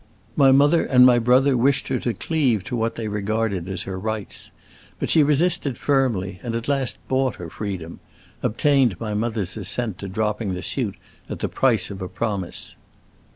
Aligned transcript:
My 0.35 0.51
mother 0.51 0.83
and 0.83 1.05
my 1.05 1.19
brother 1.19 1.55
wished 1.55 1.89
her 1.89 1.99
to 1.99 2.15
cleave 2.15 2.63
to 2.63 2.75
what 2.75 2.95
they 2.95 3.07
regarded 3.07 3.69
as 3.69 3.83
her 3.83 3.99
rights. 3.99 4.49
But 4.97 5.11
she 5.11 5.21
resisted 5.21 5.77
firmly, 5.77 6.39
and 6.41 6.55
at 6.55 6.67
last 6.67 6.97
bought 7.07 7.35
her 7.35 7.51
freedom—obtained 7.51 8.99
my 8.99 9.13
mother's 9.13 9.55
assent 9.57 9.99
to 9.99 10.07
dropping 10.09 10.55
the 10.55 10.63
suit 10.63 10.95
at 11.29 11.37
the 11.37 11.47
price 11.49 11.91
of 11.91 12.01
a 12.01 12.07
promise." 12.09 12.77